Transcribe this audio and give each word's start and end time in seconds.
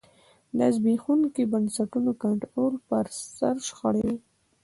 دا 0.57 0.67
د 0.69 0.73
زبېښونکو 0.75 1.41
بنسټونو 1.51 2.11
کنټرول 2.23 2.73
پر 2.87 3.05
سر 3.37 3.55
شخړې 3.67 4.01
وې 4.07 4.15